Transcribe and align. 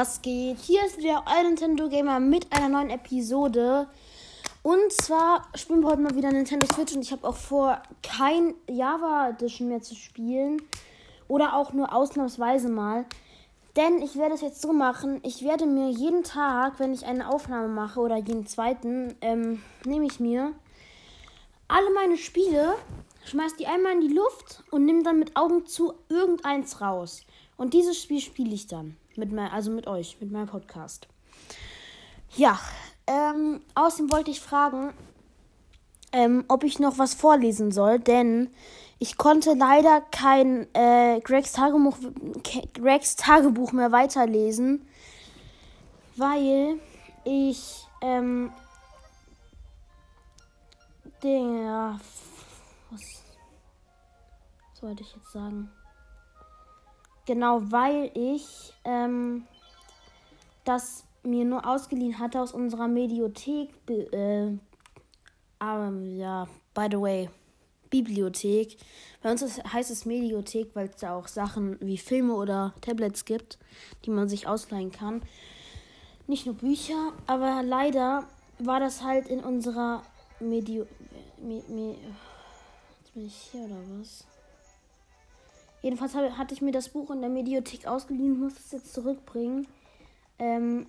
Was 0.00 0.22
geht? 0.22 0.56
Hier 0.60 0.82
ist 0.86 0.96
wieder 0.96 1.24
euer 1.26 1.42
Nintendo 1.42 1.86
Gamer 1.90 2.20
mit 2.20 2.50
einer 2.54 2.70
neuen 2.70 2.88
Episode. 2.88 3.86
Und 4.62 4.90
zwar 4.90 5.46
spielen 5.54 5.82
wir 5.82 5.90
heute 5.90 6.00
mal 6.00 6.14
wieder 6.14 6.32
Nintendo 6.32 6.66
Switch 6.72 6.94
und 6.94 7.02
ich 7.02 7.12
habe 7.12 7.28
auch 7.28 7.36
vor, 7.36 7.82
kein 8.02 8.54
Java 8.66 9.28
Edition 9.28 9.68
mehr 9.68 9.82
zu 9.82 9.94
spielen. 9.94 10.62
Oder 11.28 11.54
auch 11.54 11.74
nur 11.74 11.94
ausnahmsweise 11.94 12.70
mal. 12.70 13.04
Denn 13.76 14.00
ich 14.00 14.16
werde 14.16 14.34
es 14.34 14.40
jetzt 14.40 14.62
so 14.62 14.72
machen, 14.72 15.20
ich 15.22 15.44
werde 15.44 15.66
mir 15.66 15.90
jeden 15.90 16.24
Tag, 16.24 16.80
wenn 16.80 16.94
ich 16.94 17.04
eine 17.04 17.28
Aufnahme 17.28 17.68
mache 17.68 18.00
oder 18.00 18.16
jeden 18.16 18.46
zweiten, 18.46 19.16
ähm, 19.20 19.62
nehme 19.84 20.06
ich 20.06 20.18
mir 20.18 20.54
alle 21.68 21.92
meine 21.92 22.16
Spiele, 22.16 22.74
schmeiß 23.26 23.54
die 23.56 23.66
einmal 23.66 23.92
in 23.92 24.00
die 24.00 24.14
Luft 24.14 24.64
und 24.70 24.86
nehme 24.86 25.02
dann 25.02 25.18
mit 25.18 25.36
Augen 25.36 25.66
zu 25.66 25.92
irgendeins 26.08 26.80
raus. 26.80 27.26
Und 27.58 27.74
dieses 27.74 28.00
Spiel 28.00 28.20
spiele 28.20 28.54
ich 28.54 28.66
dann. 28.66 28.96
Mit 29.16 29.32
mein, 29.32 29.50
also 29.50 29.70
mit 29.70 29.86
euch, 29.86 30.16
mit 30.20 30.30
meinem 30.30 30.46
Podcast. 30.46 31.08
Ja, 32.36 32.58
ähm, 33.06 33.60
außerdem 33.74 34.12
wollte 34.12 34.30
ich 34.30 34.40
fragen, 34.40 34.92
ähm, 36.12 36.44
ob 36.48 36.64
ich 36.64 36.78
noch 36.78 36.98
was 36.98 37.14
vorlesen 37.14 37.72
soll, 37.72 37.98
denn 37.98 38.50
ich 38.98 39.16
konnte 39.16 39.54
leider 39.54 40.00
kein 40.12 40.66
äh, 40.74 41.20
Gregs, 41.20 41.52
Tagebuch, 41.52 41.96
Gregs 42.74 43.16
Tagebuch 43.16 43.72
mehr 43.72 43.92
weiterlesen, 43.92 44.86
weil 46.16 46.78
ich 47.24 47.86
ähm, 48.02 48.52
der 51.22 51.98
was, 52.90 53.22
was 54.72 54.82
wollte 54.82 55.02
ich 55.02 55.14
jetzt 55.14 55.32
sagen? 55.32 55.70
Genau, 57.30 57.60
weil 57.70 58.10
ich 58.14 58.72
ähm, 58.82 59.46
das 60.64 61.04
mir 61.22 61.44
nur 61.44 61.64
ausgeliehen 61.64 62.18
hatte 62.18 62.40
aus 62.40 62.50
unserer 62.50 62.88
Mediothek. 62.88 63.70
Äh, 63.88 64.58
ähm, 65.60 66.18
ja, 66.18 66.48
by 66.74 66.88
the 66.90 67.00
way, 67.00 67.30
Bibliothek. 67.88 68.78
Bei 69.22 69.30
uns 69.30 69.42
ist, 69.42 69.62
heißt 69.62 69.92
es 69.92 70.06
Mediothek, 70.06 70.74
weil 70.74 70.88
es 70.88 70.96
da 70.96 71.14
auch 71.14 71.28
Sachen 71.28 71.78
wie 71.80 71.98
Filme 71.98 72.34
oder 72.34 72.74
Tablets 72.80 73.24
gibt, 73.24 73.60
die 74.04 74.10
man 74.10 74.28
sich 74.28 74.48
ausleihen 74.48 74.90
kann. 74.90 75.22
Nicht 76.26 76.46
nur 76.46 76.56
Bücher, 76.56 77.12
aber 77.28 77.62
leider 77.62 78.24
war 78.58 78.80
das 78.80 79.04
halt 79.04 79.28
in 79.28 79.38
unserer 79.38 80.02
Medio. 80.40 80.84
Me, 81.40 81.62
me, 81.68 81.94
jetzt 82.98 83.14
bin 83.14 83.26
ich 83.26 83.36
hier 83.52 83.60
oder 83.66 83.78
was? 84.00 84.24
Jedenfalls 85.82 86.14
hatte 86.14 86.54
ich 86.54 86.60
mir 86.60 86.72
das 86.72 86.90
Buch 86.90 87.10
in 87.10 87.20
der 87.20 87.30
Mediothek 87.30 87.86
ausgeliehen, 87.86 88.38
muss 88.38 88.58
es 88.58 88.72
jetzt 88.72 88.92
zurückbringen. 88.92 89.66
Ähm, 90.38 90.86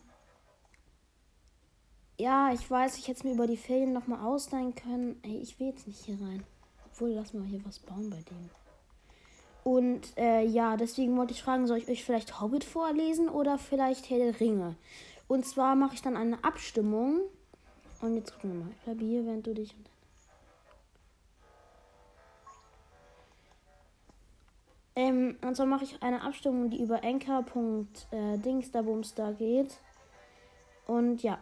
ja, 2.20 2.54
ich 2.54 2.70
weiß, 2.70 2.98
ich 2.98 3.08
hätte 3.08 3.20
es 3.20 3.24
mir 3.24 3.34
über 3.34 3.48
die 3.48 3.58
Ferien 3.58 3.94
nochmal 3.94 4.20
ausleihen 4.20 4.76
können. 4.76 5.20
Ey, 5.24 5.38
ich 5.38 5.60
will 5.60 5.68
jetzt 5.68 5.88
nicht 5.88 6.06
hier 6.06 6.20
rein. 6.22 6.44
Obwohl, 6.86 7.10
lass 7.12 7.34
mal 7.34 7.46
hier 7.46 7.66
was 7.66 7.80
bauen 7.80 8.10
bei 8.10 8.18
dem. 8.18 8.50
Und 9.64 10.18
äh, 10.18 10.44
ja, 10.44 10.76
deswegen 10.76 11.18
wollte 11.18 11.34
ich 11.34 11.44
fragen, 11.44 11.68
soll 11.68 11.78
ich 11.78 11.88
euch 11.88 12.04
vielleicht 12.04 12.42
Hobbit 12.42 12.64
vorlesen 12.64 13.30
oder 13.30 13.58
vielleicht 13.58 14.10
Herr 14.10 14.18
der 14.18 14.40
Ringe? 14.40 14.76
Und 15.28 15.46
zwar 15.46 15.76
mache 15.76 15.96
ich 15.96 16.02
dann 16.02 16.18
eine 16.18 16.44
Abstimmung. 16.44 17.22
Und 18.02 18.16
jetzt 18.16 18.34
gucken 18.34 18.54
wir 18.54 18.66
mal. 18.66 18.72
Ich 18.72 18.84
bleibe 18.84 19.06
hier, 19.06 19.26
während 19.26 19.48
du 19.48 19.54
dich 19.54 19.76
Ähm, 25.02 25.36
und 25.42 25.56
zwar 25.56 25.66
mache 25.66 25.84
ich 25.84 26.04
eine 26.04 26.22
Abstimmung, 26.22 26.70
die 26.70 26.80
über 26.80 27.04
Anchor.dings 27.04 28.72
da 28.72 29.32
geht. 29.32 29.80
Und 30.86 31.24
ja. 31.24 31.40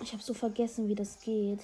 Ich 0.00 0.12
habe 0.12 0.22
so 0.22 0.34
vergessen, 0.34 0.88
wie 0.88 0.96
das 0.96 1.20
geht. 1.20 1.60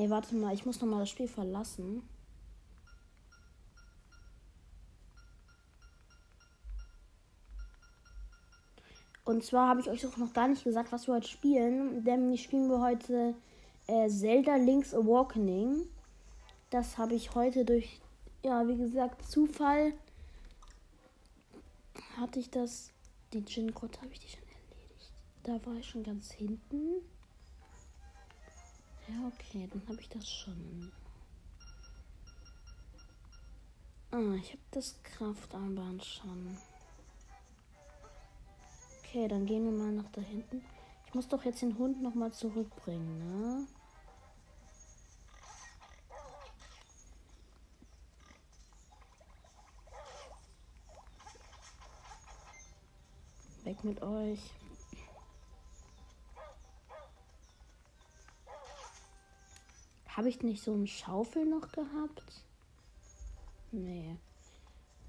Ey, 0.00 0.08
warte 0.08 0.34
mal, 0.34 0.54
ich 0.54 0.64
muss 0.64 0.80
noch 0.80 0.88
mal 0.88 1.00
das 1.00 1.10
Spiel 1.10 1.28
verlassen. 1.28 2.02
Und 9.26 9.44
zwar 9.44 9.68
habe 9.68 9.80
ich 9.80 9.90
euch 9.90 10.06
auch 10.06 10.16
noch 10.16 10.32
gar 10.32 10.48
nicht 10.48 10.64
gesagt, 10.64 10.90
was 10.90 11.06
wir 11.06 11.16
heute 11.16 11.28
spielen. 11.28 12.02
Denn 12.02 12.34
spielen 12.38 12.70
wir 12.70 12.80
heute 12.80 13.34
äh, 13.88 14.08
Zelda 14.08 14.56
Link's 14.56 14.94
Awakening. 14.94 15.82
Das 16.70 16.96
habe 16.96 17.12
ich 17.12 17.34
heute 17.34 17.66
durch, 17.66 18.00
ja, 18.42 18.66
wie 18.66 18.78
gesagt, 18.78 19.30
Zufall. 19.30 19.92
Hatte 22.16 22.38
ich 22.38 22.48
das. 22.48 22.90
Die 23.34 23.44
Gin 23.44 23.74
Code 23.74 24.00
habe 24.00 24.12
ich 24.12 24.20
die 24.20 24.28
schon 24.28 24.48
erledigt. 24.48 25.12
Da 25.42 25.66
war 25.66 25.78
ich 25.78 25.86
schon 25.86 26.04
ganz 26.04 26.32
hinten. 26.32 27.02
Ja, 29.10 29.26
okay, 29.26 29.68
dann 29.72 29.82
habe 29.88 30.00
ich 30.00 30.08
das 30.08 30.30
schon. 30.30 30.92
Ah, 34.12 34.34
ich 34.36 34.50
habe 34.52 34.62
das 34.70 34.94
Kraftarmband 35.02 36.04
schon. 36.04 36.56
Okay, 38.98 39.26
dann 39.26 39.46
gehen 39.46 39.64
wir 39.64 39.72
mal 39.72 39.90
nach 39.90 40.08
da 40.12 40.20
hinten. 40.20 40.62
Ich 41.06 41.14
muss 41.14 41.26
doch 41.26 41.44
jetzt 41.44 41.60
den 41.62 41.76
Hund 41.76 42.00
noch 42.00 42.14
mal 42.14 42.32
zurückbringen, 42.32 43.18
ne? 43.18 43.66
Weg 53.64 53.82
mit 53.82 54.00
euch. 54.02 54.40
Habe 60.20 60.28
ich 60.28 60.42
nicht 60.42 60.62
so 60.62 60.74
einen 60.74 60.86
Schaufel 60.86 61.46
noch 61.46 61.72
gehabt? 61.72 62.44
Nee. 63.72 64.14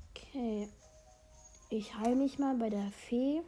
Okay. 0.09 0.69
Ich 1.69 1.93
heile 1.95 2.15
mich 2.15 2.39
mal 2.39 2.55
bei 2.55 2.69
der 2.69 2.89
Fee. 2.91 3.41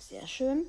Sehr 0.00 0.26
schön. 0.26 0.66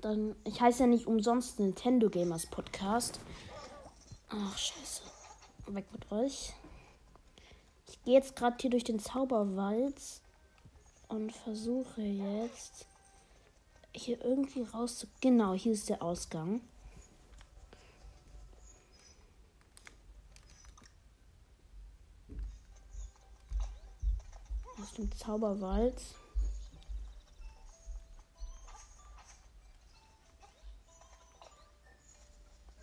Dann, 0.00 0.34
ich 0.44 0.60
heiße 0.60 0.80
ja 0.80 0.86
nicht 0.86 1.06
umsonst 1.06 1.60
Nintendo 1.60 2.08
Gamers 2.08 2.46
Podcast. 2.46 3.20
Ach, 4.30 4.56
scheiße. 4.56 5.02
Weg 5.66 5.92
mit 5.92 6.10
euch. 6.10 6.54
Ich 7.86 8.02
gehe 8.04 8.14
jetzt 8.14 8.34
gerade 8.34 8.56
hier 8.58 8.70
durch 8.70 8.84
den 8.84 8.98
Zauberwald 8.98 10.00
und 11.08 11.32
versuche 11.32 12.00
jetzt 12.00 12.86
hier 13.92 14.24
irgendwie 14.24 14.62
rauszu... 14.62 15.06
Genau, 15.20 15.52
hier 15.52 15.72
ist 15.72 15.88
der 15.90 16.02
Ausgang. 16.02 16.62
Aus 24.80 24.94
dem 24.96 25.12
Zauberwald. 25.12 26.00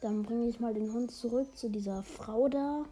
Dann 0.08 0.24
bringe 0.24 0.48
ich 0.48 0.62
mal 0.62 0.74
den 0.74 0.94
Hund 0.94 1.12
zurück 1.12 1.58
zu 1.58 1.70
dieser 1.70 2.02
Frau 2.02 2.48
da. 2.48 2.86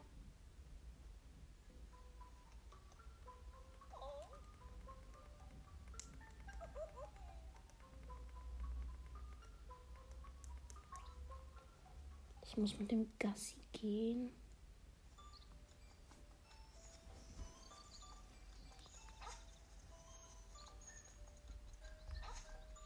Ich 12.44 12.58
muss 12.58 12.78
mit 12.78 12.92
dem 12.92 13.10
Gassi 13.18 13.56
gehen. 13.72 14.30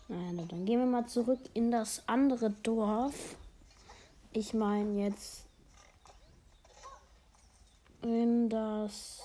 Naja, 0.08 0.46
dann 0.48 0.66
gehen 0.68 0.80
wir 0.82 0.86
mal 0.86 1.08
zurück 1.08 1.40
in 1.56 1.72
das 1.72 2.08
andere 2.08 2.52
Dorf. 2.52 3.36
Ich 4.32 4.54
meine 4.54 5.04
jetzt 5.04 5.46
in 8.02 8.50
das 8.50 9.22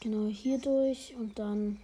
genau 0.00 0.28
hier 0.28 0.58
durch 0.58 1.14
und 1.16 1.38
dann 1.38 1.80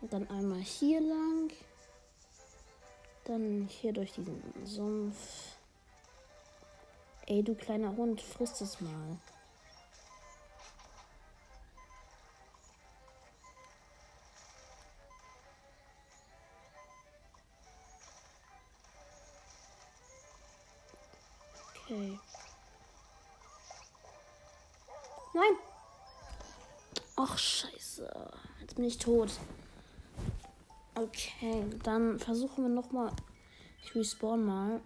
und 0.00 0.12
dann 0.12 0.28
einmal 0.28 0.60
hier 0.60 1.00
lang 1.00 1.50
dann 3.24 3.66
hier 3.68 3.92
durch 3.92 4.12
diesen 4.12 4.42
Sumpf. 4.64 5.55
Ey, 7.28 7.42
du 7.42 7.56
kleiner 7.56 7.96
Hund, 7.96 8.20
frisst 8.20 8.60
es 8.60 8.80
mal. 8.80 9.18
Okay. 21.74 22.18
Nein! 25.34 25.44
Ach, 27.16 27.36
scheiße. 27.36 28.08
Jetzt 28.60 28.76
bin 28.76 28.84
ich 28.84 28.98
tot. 28.98 29.32
Okay, 30.94 31.64
dann 31.82 32.20
versuchen 32.20 32.64
wir 32.64 32.68
nochmal. 32.68 33.10
Ich 33.82 33.94
respawn 33.94 34.44
mal. 34.44 34.80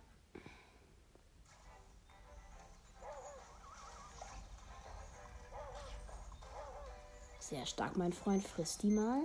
Sehr 7.51 7.67
stark, 7.67 7.97
mein 7.97 8.13
Freund. 8.13 8.47
Frisst 8.47 8.85
die 8.85 8.93
mal. 8.93 9.25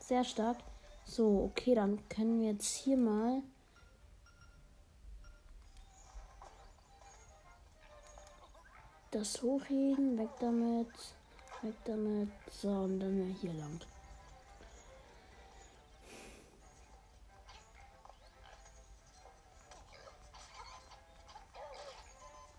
Sehr 0.00 0.24
stark. 0.24 0.56
So, 1.04 1.44
okay, 1.44 1.76
dann 1.76 2.08
können 2.08 2.40
wir 2.40 2.50
jetzt 2.50 2.74
hier 2.74 2.96
mal 2.96 3.40
das 9.12 9.40
hochheben, 9.42 10.18
weg 10.18 10.30
damit, 10.40 10.88
weg 11.62 11.76
damit. 11.84 12.32
So, 12.50 12.68
und 12.68 12.98
dann 12.98 13.36
hier 13.40 13.52
lang. 13.52 13.80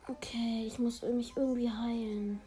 Okay, 0.08 0.66
ich 0.68 0.78
muss 0.80 1.02
mich 1.02 1.36
irgendwie 1.36 1.70
heilen. 1.70 2.42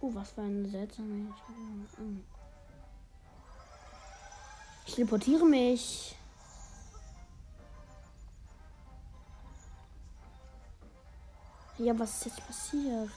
Oh, 0.00 0.10
was 0.14 0.30
für 0.30 0.42
eine 0.42 0.68
seltsame. 0.68 1.34
Ich 4.86 4.94
teleportiere 4.94 5.44
mich. 5.44 6.16
Ja, 11.78 11.96
was 11.98 12.16
ist 12.16 12.26
jetzt 12.26 12.46
passiert? 12.46 13.10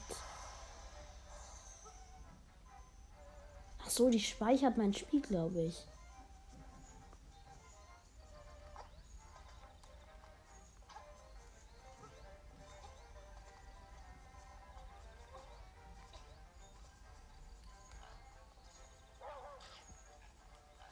Ach 3.83 3.89
so, 3.89 4.09
die 4.09 4.19
speichert 4.19 4.77
mein 4.77 4.93
Spiel, 4.93 5.21
glaube 5.21 5.61
ich. 5.61 5.85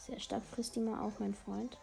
Sehr 0.09 0.19
stark 0.19 0.43
frisst 0.43 0.75
die 0.75 0.79
mal 0.79 0.99
auf, 0.99 1.19
mein 1.19 1.35
Freund. 1.35 1.77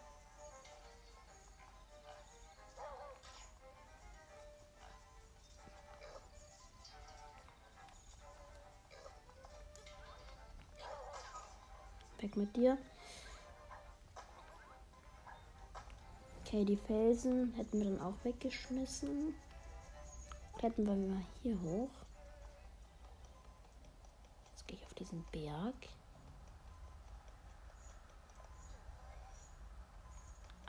Weg 12.19 12.35
mit 12.35 12.53
dir. 12.57 12.77
Okay, 16.41 16.65
die 16.65 16.75
Felsen 16.75 17.53
hätten 17.53 17.77
wir 17.79 17.85
dann 17.85 18.01
auch 18.01 18.25
weggeschmissen. 18.25 19.35
Hätten 20.59 20.85
wir 20.85 20.95
mal 20.95 21.23
hier 21.41 21.57
hoch. 21.61 21.89
Jetzt 24.51 24.67
gehe 24.67 24.77
ich 24.77 24.85
auf 24.85 24.93
diesen 24.95 25.23
Berg. 25.31 25.75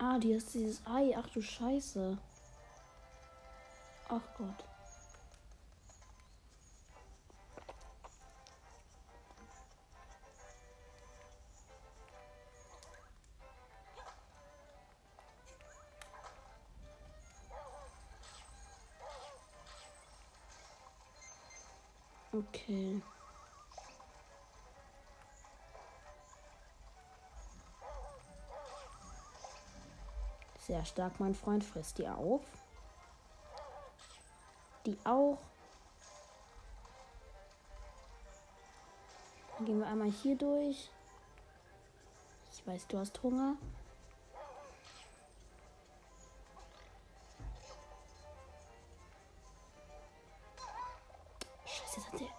Ah, 0.00 0.16
die 0.18 0.32
ist 0.32 0.54
dieses 0.54 0.80
Ei. 0.86 1.12
Ach 1.16 1.28
du 1.30 1.42
Scheiße. 1.42 2.16
Ach 4.08 4.20
Gott. 4.36 4.64
Okay. 22.32 23.02
Sehr 30.78 30.84
stark, 30.84 31.18
mein 31.18 31.34
Freund. 31.34 31.64
Frisst 31.64 31.98
die 31.98 32.06
auf. 32.06 32.40
Die 34.86 34.96
auch. 35.02 35.38
Dann 39.56 39.66
gehen 39.66 39.80
wir 39.80 39.88
einmal 39.88 40.08
hier 40.08 40.36
durch. 40.36 40.88
Ich 42.52 42.64
weiß, 42.64 42.86
du 42.86 42.98
hast 42.98 43.20
Hunger. 43.24 43.56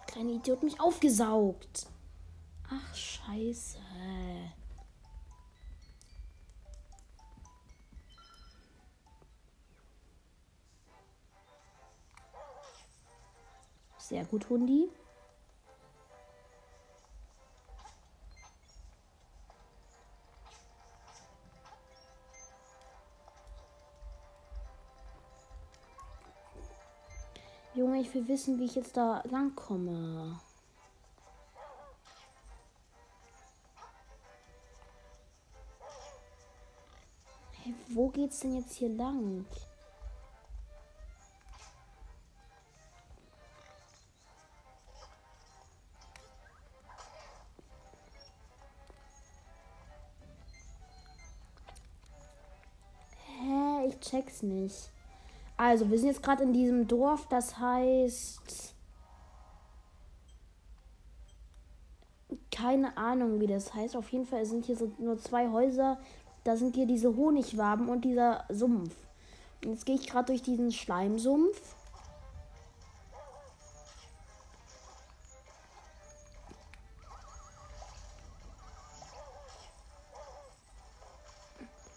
kleine 0.06 0.32
Idiot 0.32 0.62
mich 0.62 0.80
aufgesaugt. 0.80 1.88
Ach, 2.70 2.94
scheiße. 2.94 3.78
Sehr 14.10 14.24
gut, 14.24 14.48
Hundi. 14.50 14.88
Junge, 27.72 28.00
ich 28.00 28.12
will 28.12 28.26
wissen, 28.26 28.58
wie 28.58 28.64
ich 28.64 28.74
jetzt 28.74 28.96
da 28.96 29.22
lang 29.30 29.54
komme. 29.54 30.40
Hey, 37.62 37.74
wo 37.90 38.08
geht's 38.08 38.40
denn 38.40 38.56
jetzt 38.56 38.74
hier 38.74 38.88
lang? 38.88 39.46
Nicht. 54.42 54.90
Also, 55.56 55.90
wir 55.90 55.98
sind 55.98 56.08
jetzt 56.08 56.22
gerade 56.22 56.42
in 56.42 56.52
diesem 56.52 56.88
Dorf, 56.88 57.26
das 57.28 57.58
heißt. 57.58 58.74
Keine 62.50 62.96
Ahnung, 62.96 63.40
wie 63.40 63.46
das 63.46 63.74
heißt. 63.74 63.96
Auf 63.96 64.10
jeden 64.10 64.26
Fall 64.26 64.44
sind 64.46 64.64
hier 64.64 64.76
so 64.76 64.90
nur 64.98 65.18
zwei 65.18 65.50
Häuser. 65.50 65.98
Da 66.44 66.56
sind 66.56 66.74
hier 66.76 66.86
diese 66.86 67.14
Honigwaben 67.14 67.88
und 67.88 68.04
dieser 68.04 68.44
Sumpf. 68.48 68.94
Jetzt 69.64 69.84
gehe 69.84 69.96
ich 69.96 70.06
gerade 70.08 70.26
durch 70.28 70.42
diesen 70.42 70.72
Schleimsumpf. 70.72 71.76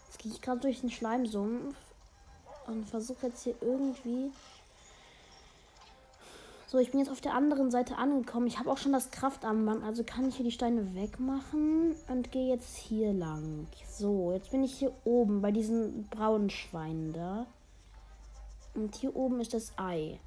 Jetzt 0.06 0.18
gehe 0.18 0.32
ich 0.32 0.42
gerade 0.42 0.60
durch 0.60 0.80
den 0.80 0.90
Schleimsumpf 0.90 1.74
und 2.66 2.88
versuche 2.88 3.26
jetzt 3.26 3.42
hier 3.42 3.54
irgendwie 3.60 4.30
so, 6.74 6.80
ich 6.80 6.90
bin 6.90 6.98
jetzt 6.98 7.10
auf 7.10 7.20
der 7.20 7.34
anderen 7.34 7.70
Seite 7.70 7.98
angekommen. 7.98 8.48
Ich 8.48 8.58
habe 8.58 8.68
auch 8.68 8.78
schon 8.78 8.92
das 8.92 9.12
Kraftarmband, 9.12 9.84
also 9.84 10.02
kann 10.02 10.28
ich 10.28 10.34
hier 10.34 10.44
die 10.44 10.50
Steine 10.50 10.92
wegmachen 10.96 11.94
und 12.08 12.32
gehe 12.32 12.52
jetzt 12.52 12.76
hier 12.76 13.12
lang. 13.12 13.68
So, 13.88 14.32
jetzt 14.32 14.50
bin 14.50 14.64
ich 14.64 14.76
hier 14.76 14.92
oben 15.04 15.40
bei 15.40 15.52
diesen 15.52 16.08
braunen 16.08 16.50
Schweinen 16.50 17.12
da. 17.12 17.46
Und 18.74 18.96
hier 18.96 19.14
oben 19.14 19.38
ist 19.38 19.54
das 19.54 19.72
Ei. 19.78 20.18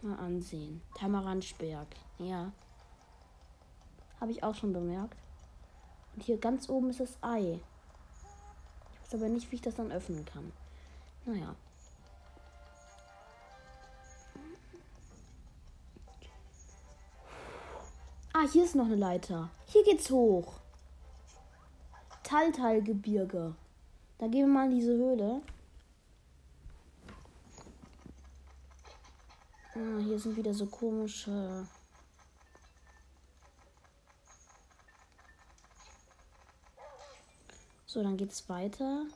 Mal 0.00 0.16
ansehen. 0.16 0.80
Tamaranschberg. 0.96 1.88
Ja. 2.18 2.52
Habe 4.20 4.30
ich 4.30 4.44
auch 4.44 4.54
schon 4.54 4.72
bemerkt. 4.72 5.18
Und 6.14 6.22
hier 6.22 6.38
ganz 6.38 6.68
oben 6.68 6.90
ist 6.90 7.00
das 7.00 7.18
Ei. 7.20 7.58
Ich 8.92 9.00
weiß 9.00 9.20
aber 9.20 9.28
nicht, 9.28 9.50
wie 9.50 9.56
ich 9.56 9.62
das 9.62 9.74
dann 9.74 9.90
öffnen 9.90 10.24
kann. 10.24 10.52
Naja. 11.26 11.54
Ah, 18.32 18.46
hier 18.52 18.64
ist 18.64 18.74
noch 18.74 18.86
eine 18.86 18.96
Leiter. 18.96 19.50
Hier 19.66 19.84
geht's 19.84 20.10
hoch. 20.10 20.54
Taltalgebirge. 22.24 23.54
Da 24.18 24.26
gehen 24.26 24.46
wir 24.46 24.52
mal 24.52 24.64
in 24.66 24.76
diese 24.76 24.92
Höhle. 24.92 25.40
Ah, 29.74 29.98
hier 30.00 30.18
sind 30.18 30.36
wieder 30.36 30.52
so 30.52 30.66
komische. 30.66 31.66
So, 37.86 38.02
dann 38.02 38.16
geht's 38.16 38.48
weiter. 38.48 39.06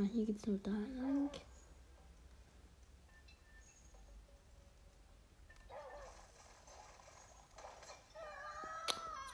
Ah, 0.00 0.06
hier 0.12 0.26
geht's 0.26 0.46
nur 0.46 0.58
da 0.58 0.70
lang. 0.70 1.30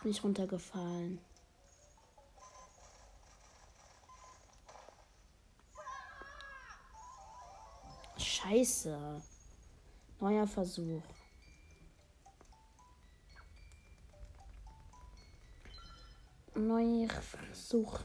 bin 0.04 0.11
ich 0.11 0.23
runtergefallen. 0.23 1.18
Scheiße. 8.18 9.23
Neuer 10.21 10.47
Versuch. 10.47 11.02
Neuer 16.54 17.09
Versuch. 17.09 18.00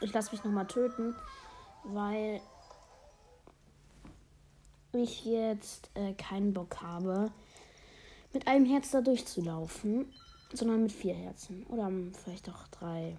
Ich 0.00 0.12
lasse 0.12 0.32
mich 0.32 0.44
noch 0.44 0.52
mal 0.52 0.66
töten, 0.66 1.14
weil 1.84 2.40
ich 4.92 5.24
jetzt 5.24 5.90
äh, 5.94 6.14
keinen 6.14 6.52
Bock 6.52 6.80
habe, 6.82 7.30
mit 8.32 8.46
einem 8.46 8.66
Herz 8.66 8.90
da 8.90 9.00
durchzulaufen, 9.00 10.12
sondern 10.52 10.82
mit 10.82 10.92
vier 10.92 11.14
Herzen. 11.14 11.64
Oder 11.66 11.90
vielleicht 12.12 12.48
auch 12.48 12.68
drei. 12.68 13.16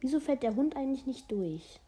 Wieso 0.00 0.18
fällt 0.18 0.42
der 0.42 0.56
Hund 0.56 0.76
eigentlich 0.76 1.06
nicht 1.06 1.30
durch? 1.30 1.80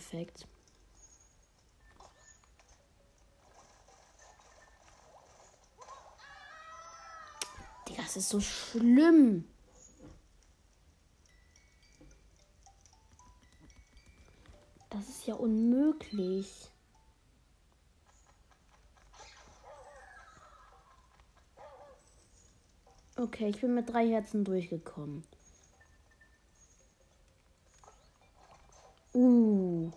Perfekt. 0.00 0.46
Das 7.98 8.16
ist 8.16 8.30
so 8.30 8.40
schlimm. 8.40 9.44
Das 14.88 15.06
ist 15.06 15.26
ja 15.26 15.34
unmöglich. 15.34 16.70
Okay, 23.16 23.50
ich 23.50 23.60
bin 23.60 23.74
mit 23.74 23.90
drei 23.90 24.08
Herzen 24.08 24.44
durchgekommen. 24.44 25.24
Uh. 29.12 29.90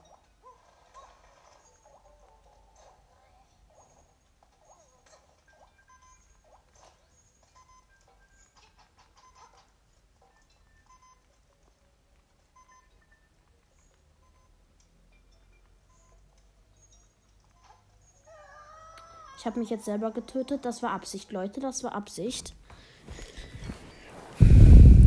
Ich 19.43 19.45
habe 19.45 19.59
mich 19.59 19.69
jetzt 19.69 19.83
selber 19.83 20.11
getötet. 20.11 20.63
Das 20.63 20.81
war 20.83 20.91
Absicht, 20.91 21.33
Leute. 21.33 21.59
Das 21.59 21.83
war 21.83 21.93
Absicht. 21.93 22.55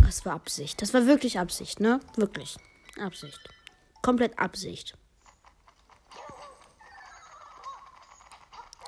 Das 0.03 0.27
war 0.27 0.35
Absicht. 0.35 0.83
Das 0.83 0.93
war 0.93 1.07
wirklich 1.07 1.39
Absicht, 1.39 1.81
ne? 1.81 2.01
Wirklich. 2.17 2.59
Absicht. 3.01 3.41
Komplett 4.03 4.39
Absicht. 4.39 4.95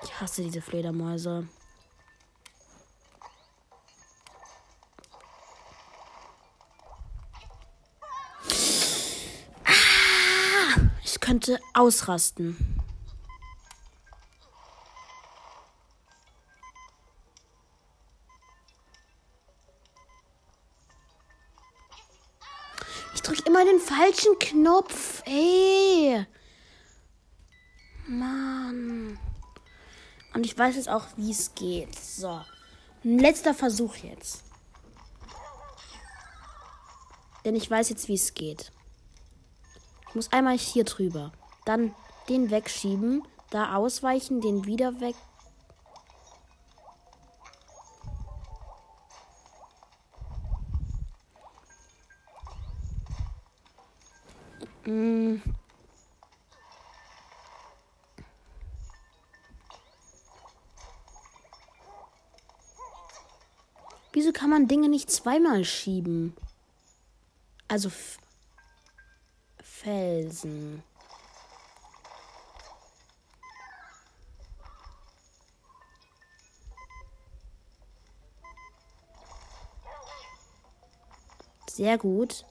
Ich 0.02 0.20
hasse 0.20 0.42
diese 0.42 0.60
Fledermäuse. 0.60 1.48
Ah, 9.64 10.90
ich 11.02 11.18
könnte 11.20 11.58
ausrasten. 11.72 12.77
Falschen 24.08 24.38
Knopf. 24.38 25.22
Ey. 25.26 26.24
Mann. 28.06 29.18
Und 30.34 30.46
ich 30.46 30.56
weiß 30.56 30.76
jetzt 30.76 30.88
auch, 30.88 31.04
wie 31.16 31.30
es 31.30 31.54
geht. 31.54 31.94
So. 31.98 32.40
Ein 33.04 33.18
letzter 33.18 33.54
Versuch 33.54 33.96
jetzt. 33.96 34.44
Denn 37.44 37.54
ich 37.54 37.70
weiß 37.70 37.90
jetzt, 37.90 38.08
wie 38.08 38.14
es 38.14 38.34
geht. 38.34 38.72
Ich 40.08 40.14
muss 40.14 40.32
einmal 40.32 40.56
hier 40.56 40.84
drüber. 40.84 41.32
Dann 41.64 41.94
den 42.28 42.50
wegschieben. 42.50 43.22
Da 43.50 43.74
ausweichen, 43.76 44.40
den 44.40 44.66
wieder 44.66 45.00
weg. 45.00 45.14
Hm. 54.88 55.42
Wieso 64.12 64.32
kann 64.32 64.48
man 64.48 64.66
Dinge 64.66 64.88
nicht 64.88 65.10
zweimal 65.10 65.66
schieben? 65.66 66.34
Also 67.68 67.88
F 67.88 68.18
Felsen. 69.62 70.82
Sehr 81.68 81.98
gut. 81.98 82.46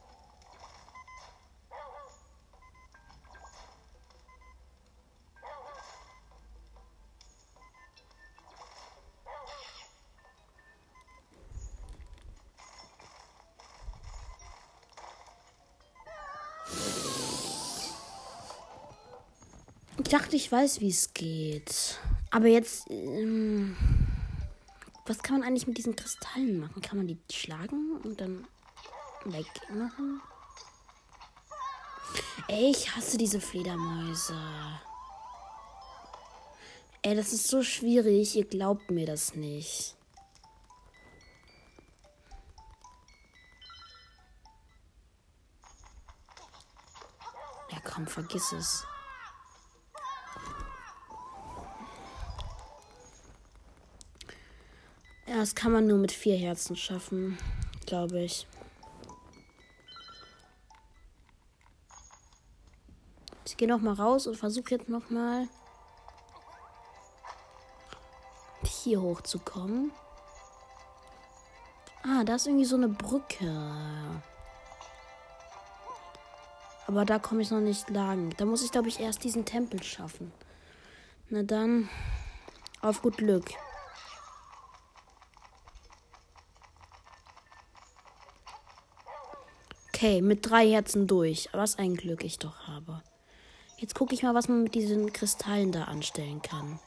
Ich 20.08 20.14
dachte, 20.14 20.38
ich 20.38 20.50
weiß, 20.50 20.80
wie 20.80 20.88
es 20.88 21.14
geht. 21.14 22.00
Aber 22.32 22.48
jetzt. 22.48 22.90
Ähm, 22.90 23.76
was 25.06 25.22
kann 25.22 25.40
man 25.40 25.46
eigentlich 25.46 25.68
mit 25.68 25.78
diesen 25.78 25.98
Kristallen 25.98 26.62
machen? 26.62 26.82
Kann 26.82 26.96
man 26.98 27.08
die 27.08 27.18
schlagen 27.30 28.00
und 28.02 28.22
dann 28.22 28.48
wegmachen? 29.26 30.22
Ey, 32.48 32.72
ich 32.72 32.96
hasse 32.96 33.18
diese 33.18 33.42
Fledermäuse. 33.42 34.34
Ey, 37.02 37.14
das 37.14 37.34
ist 37.34 37.50
so 37.50 37.62
schwierig. 37.62 38.34
Ihr 38.38 38.46
glaubt 38.46 38.90
mir 38.90 39.08
das 39.08 39.36
nicht. 39.36 39.94
Ja, 47.70 47.80
komm, 47.84 48.08
vergiss 48.08 48.54
es. 48.54 48.88
Ja, 55.27 55.36
das 55.36 55.55
kann 55.55 55.74
man 55.74 55.88
nur 55.88 55.98
mit 55.98 56.13
vier 56.13 56.38
Herzen 56.38 56.77
schaffen, 56.77 57.38
glaube 57.86 58.22
ich. 58.22 58.48
Ich 63.46 63.57
gehe 63.57 63.67
noch 63.67 63.81
mal 63.81 63.93
raus 63.93 64.25
und 64.25 64.38
versuche 64.38 64.75
jetzt 64.75 64.88
noch 64.88 65.10
mal 65.10 65.50
hier 68.63 69.01
hochzukommen. 69.01 69.91
Ah, 72.03 72.24
da 72.24 72.36
ist 72.36 72.48
irgendwie 72.48 72.63
so 72.63 72.77
eine 72.77 72.88
Brücke. 72.88 73.51
Aber 76.88 77.03
da 77.03 77.19
komme 77.19 77.41
ich 77.41 77.51
noch 77.51 77.60
nicht 77.60 77.89
lang. 77.89 78.33
Da 78.37 78.46
muss 78.46 78.63
ich, 78.63 78.72
glaube 78.72 78.87
ich, 78.87 79.01
erst 79.01 79.25
diesen 79.25 79.44
Tempel 79.44 79.83
schaffen. 79.83 80.31
Na 81.29 81.44
dann, 81.44 81.90
auf 82.81 83.01
gut 83.01 83.18
Glück. 83.18 83.50
Okay, 89.98 90.22
mit 90.22 90.48
drei 90.48 90.70
Herzen 90.70 91.07
durch. 91.07 91.50
Was 91.53 91.79
ein 91.79 91.96
Glück 91.96 92.24
ich 92.24 92.38
doch 92.38 92.68
habe. 92.68 93.01
Jetzt 93.77 93.96
gucke 93.96 94.14
ich 94.14 94.22
mal, 94.22 94.36
was 94.36 94.48
man 94.48 94.62
mit 94.62 94.75
diesen 94.75 95.12
Kristallen 95.12 95.72
da 95.72 95.86
anstellen 95.86 96.40
kann. 96.44 96.79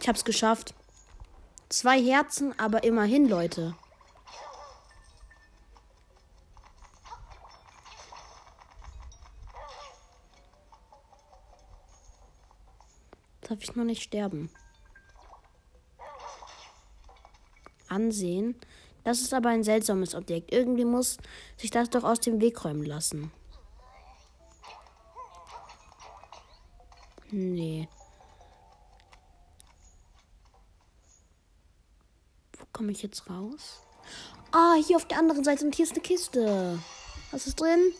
Ich 0.00 0.06
hab's 0.06 0.26
geschafft. 0.26 0.74
Zwei 1.70 1.98
Herzen, 1.98 2.52
aber 2.58 2.84
immerhin, 2.84 3.26
Leute. 3.26 3.74
Darf 13.40 13.62
ich 13.62 13.74
noch 13.74 13.84
nicht 13.84 14.02
sterben? 14.02 14.50
Ansehen. 17.92 18.56
Das 19.04 19.20
ist 19.20 19.34
aber 19.34 19.48
ein 19.50 19.64
seltsames 19.64 20.14
Objekt. 20.14 20.52
Irgendwie 20.52 20.84
muss 20.84 21.18
sich 21.56 21.70
das 21.70 21.90
doch 21.90 22.04
aus 22.04 22.20
dem 22.20 22.40
Weg 22.40 22.64
räumen 22.64 22.84
lassen. 22.84 23.32
Nee. 27.30 27.88
Wo 32.58 32.64
komme 32.72 32.92
ich 32.92 33.02
jetzt 33.02 33.28
raus? 33.28 33.80
Ah, 34.52 34.74
hier 34.74 34.96
auf 34.96 35.06
der 35.06 35.18
anderen 35.18 35.42
Seite 35.42 35.64
und 35.64 35.74
hier 35.74 35.86
ist 35.86 35.92
eine 35.92 36.02
Kiste. 36.02 36.78
Was 37.30 37.46
ist 37.46 37.58
drin? 37.58 37.92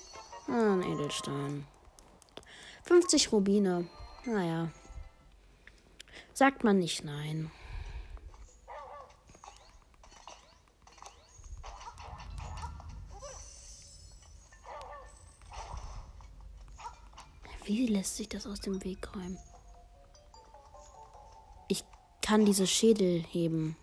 Ah, 0.48 0.74
ein 0.74 0.82
Edelstein. 0.82 1.66
50 2.84 3.32
Rubine. 3.32 3.88
Naja. 4.26 4.70
Sagt 6.34 6.62
man 6.62 6.78
nicht 6.78 7.04
nein. 7.04 7.50
Wie 17.64 17.86
lässt 17.86 18.16
sich 18.16 18.28
das 18.28 18.46
aus 18.46 18.60
dem 18.60 18.82
Weg 18.82 19.14
räumen? 19.14 19.38
Ich 21.68 21.84
kann 22.20 22.44
diese 22.44 22.66
Schädel 22.66 23.22
heben. 23.22 23.76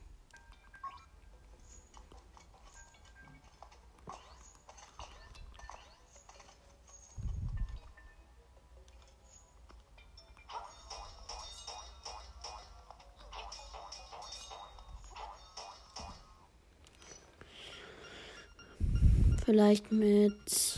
Vielleicht 19.45 19.91
mit 19.91 20.68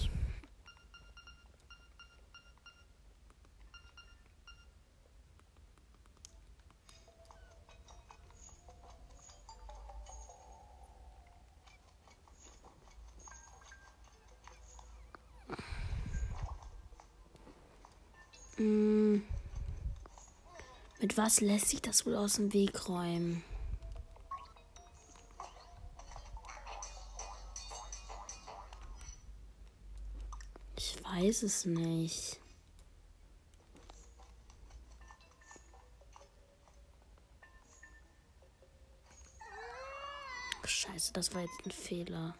Mit 21.01 21.17
was 21.17 21.41
lässt 21.41 21.69
sich 21.69 21.81
das 21.81 22.05
wohl 22.05 22.15
aus 22.15 22.33
dem 22.35 22.53
Weg 22.53 22.87
räumen? 22.87 23.43
Ich 30.75 31.03
weiß 31.03 31.41
es 31.41 31.65
nicht. 31.65 32.39
Scheiße, 40.63 41.13
das 41.13 41.33
war 41.33 41.41
jetzt 41.41 41.65
ein 41.65 41.71
Fehler. 41.71 42.35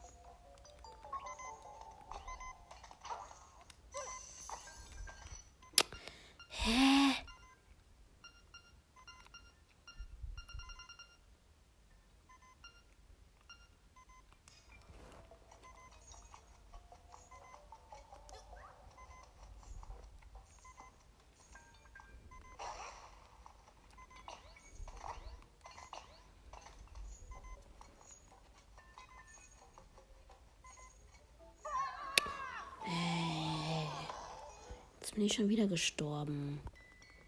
Ich 35.23 35.33
schon 35.33 35.49
wieder 35.49 35.67
gestorben. 35.67 36.59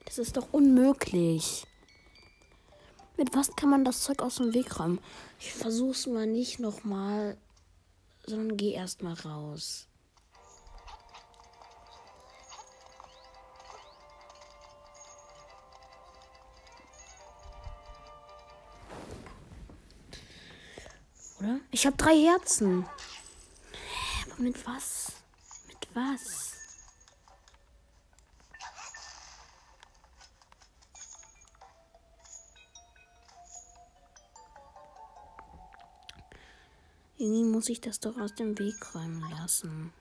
Das 0.06 0.18
ist 0.18 0.36
doch 0.36 0.48
unmöglich. 0.52 1.68
Mit 3.18 3.36
was 3.36 3.56
kann 3.56 3.70
man 3.70 3.86
das 3.86 4.02
Zeug 4.02 4.20
aus 4.24 4.38
dem 4.38 4.52
Weg 4.56 4.80
räumen? 4.80 5.00
Ich 5.40 5.54
versuch's 5.54 6.08
mal 6.08 6.26
nicht 6.26 6.60
nochmal, 6.60 7.38
sondern 8.26 8.58
geh 8.58 8.72
erst 8.72 9.04
mal 9.04 9.14
raus. 9.14 9.86
Oder? 21.40 21.60
Ich 21.70 21.86
habe 21.86 21.96
drei 21.96 22.20
Herzen. 22.20 22.88
Aber 24.32 24.42
mit 24.42 24.66
was? 24.66 25.12
Mit 25.68 25.88
was? 25.94 26.53
Irgendwie 37.18 37.44
muss 37.44 37.70
ich 37.70 37.80
das 37.80 38.00
doch 38.00 38.18
aus 38.18 38.34
dem 38.36 38.58
Weg 38.58 38.76
räumen 38.96 39.24
lassen. 39.32 39.94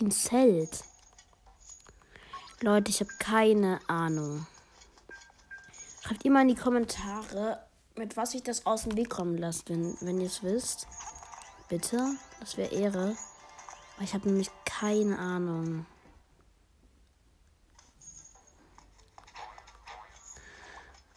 Wie 0.00 0.06
ein 0.06 0.10
Zelt. 0.10 0.84
Leute, 2.60 2.90
ich 2.90 3.00
habe 3.00 3.10
keine 3.18 3.80
Ahnung. 3.88 4.46
Schreibt 6.02 6.24
mal 6.24 6.42
in 6.42 6.48
die 6.48 6.54
Kommentare, 6.54 7.64
mit 7.96 8.16
was 8.16 8.34
ich 8.34 8.42
das 8.42 8.66
aus 8.66 8.84
dem 8.84 8.96
Weg 8.96 9.10
kommen 9.10 9.36
lasse, 9.36 9.62
wenn, 9.66 9.96
wenn 10.00 10.20
ihr 10.20 10.26
es 10.26 10.42
wisst. 10.42 10.86
Bitte. 11.68 12.14
Das 12.40 12.56
wäre 12.56 12.72
Ehre. 12.72 13.16
Ich 14.00 14.14
habe 14.14 14.28
nämlich 14.28 14.50
keine 14.64 15.18
Ahnung. 15.18 15.86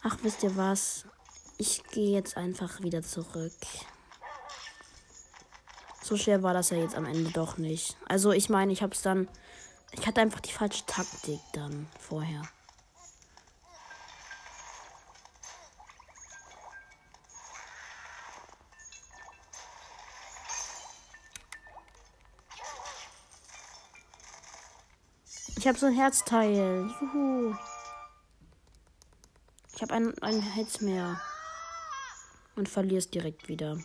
Ach, 0.02 0.18
wisst 0.22 0.42
ihr 0.42 0.56
was? 0.56 1.06
Ich 1.58 1.84
gehe 1.84 2.12
jetzt 2.12 2.36
einfach 2.36 2.80
wieder 2.80 3.02
zurück. 3.02 3.52
So 6.02 6.16
schwer 6.16 6.42
war 6.42 6.52
das 6.52 6.70
ja 6.70 6.76
jetzt 6.76 6.96
am 6.96 7.06
Ende 7.06 7.30
doch 7.30 7.58
nicht. 7.58 7.96
Also 8.08 8.32
ich 8.32 8.50
meine, 8.50 8.72
ich 8.72 8.82
habe 8.82 8.92
es 8.92 9.02
dann... 9.02 9.28
Ich 9.92 10.06
hatte 10.06 10.20
einfach 10.20 10.40
die 10.40 10.52
falsche 10.52 10.84
Taktik 10.86 11.40
dann 11.52 11.86
vorher. 11.98 12.42
Ich 25.62 25.68
habe 25.68 25.78
so 25.78 25.86
ein 25.86 25.94
Herzteil. 25.94 26.90
Juhu. 27.00 27.54
Ich 29.76 29.82
habe 29.82 29.94
ein, 29.94 30.18
ein 30.20 30.40
Herz 30.40 30.80
mehr. 30.80 31.20
Und 32.56 32.68
verliere 32.68 32.98
es 32.98 33.10
direkt 33.10 33.48
wieder. 33.48 33.78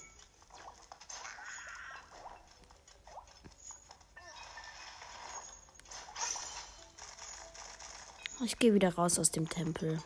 Ich 8.47 8.57
gehe 8.59 8.73
wieder 8.73 8.95
raus 8.95 9.19
aus 9.19 9.29
dem 9.29 9.49
Tempel. 9.49 10.01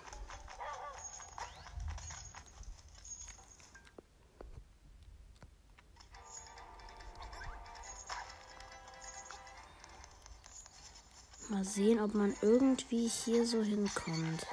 Mal 11.50 11.64
sehen, 11.64 12.00
ob 12.00 12.16
man 12.16 12.36
irgendwie 12.42 13.08
hier 13.08 13.46
so 13.46 13.62
hinkommt. 13.62 14.48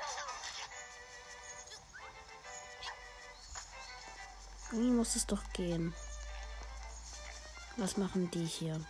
Irgendwie 4.70 4.90
muss 4.90 5.16
es 5.16 5.24
doch 5.24 5.50
gehen. 5.54 5.94
Was 7.78 7.96
machen 7.96 8.30
die 8.32 8.44
hier? 8.44 8.84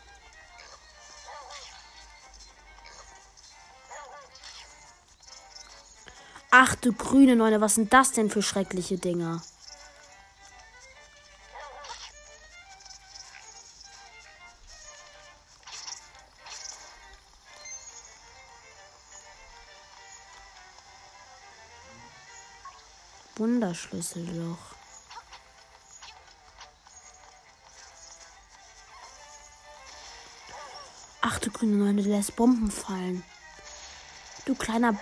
Ach 6.51 6.75
du 6.77 6.95
grüne 6.95 7.37
Neune, 7.37 7.61
was 7.61 7.75
sind 7.75 7.93
das 7.93 8.13
denn 8.13 8.31
für 8.31 8.43
schreckliche 8.43 8.97
Dinger? 8.97 9.43
Wunderschlüsselloch. 23.37 24.57
Ach 31.21 31.39
du 31.41 31.51
grüne 31.51 31.77
Neune, 31.77 32.03
du 32.03 32.09
lässt 32.09 32.37
Bomben 32.37 32.71
fallen. 32.71 33.23
Du 34.47 34.55
kleiner 34.55 34.99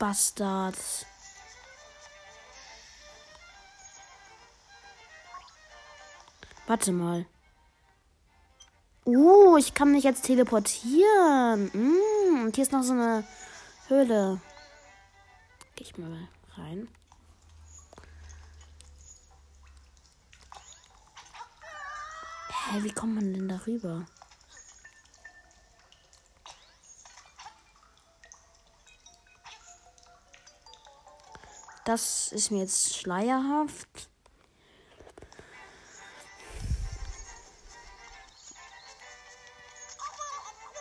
Bombenbastard. 0.00 0.76
Warte 6.66 6.92
mal. 6.92 7.26
Uh, 9.04 9.56
ich 9.58 9.74
kann 9.74 9.92
mich 9.92 10.04
jetzt 10.04 10.24
teleportieren. 10.24 11.70
Mm, 11.72 12.44
und 12.44 12.54
hier 12.54 12.62
ist 12.62 12.72
noch 12.72 12.82
so 12.82 12.92
eine 12.92 13.24
Höhle. 13.88 14.40
Gehe 15.76 15.86
ich 15.86 15.98
mal 15.98 16.28
rein. 16.56 16.88
Hä, 22.48 22.82
wie 22.82 22.92
kommt 22.92 23.16
man 23.16 23.32
denn 23.32 23.48
darüber? 23.48 24.06
Das 31.90 32.30
ist 32.30 32.52
mir 32.52 32.60
jetzt 32.60 32.94
schleierhaft. 32.94 34.08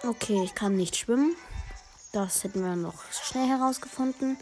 Okay, 0.04 0.43
ich 0.43 0.54
kann 0.54 0.76
nicht 0.76 0.95
schwimmen. 0.95 1.36
Das 2.12 2.43
hätten 2.43 2.62
wir 2.62 2.76
noch 2.76 2.93
schnell 3.12 3.48
herausgefunden. 3.48 4.38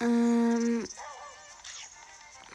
Ähm, 0.00 0.84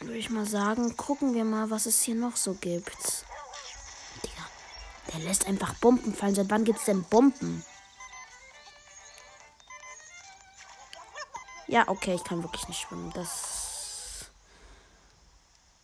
würde 0.00 0.18
ich 0.18 0.28
mal 0.28 0.44
sagen, 0.44 0.98
gucken 0.98 1.32
wir 1.32 1.46
mal, 1.46 1.70
was 1.70 1.86
es 1.86 2.02
hier 2.02 2.14
noch 2.14 2.36
so 2.36 2.52
gibt. 2.52 3.24
Digga, 4.22 4.44
der 5.14 5.20
lässt 5.20 5.46
einfach 5.46 5.72
Bomben 5.76 6.12
fallen. 6.12 6.34
Seit 6.34 6.50
wann 6.50 6.64
gibt 6.64 6.80
es 6.80 6.84
denn 6.84 7.04
Bomben? 7.04 7.64
Ja, 11.68 11.86
okay, 11.86 12.14
ich 12.14 12.24
kann 12.24 12.42
wirklich 12.42 12.66
nicht 12.66 12.80
schwimmen. 12.80 13.12
Das. 13.12 14.30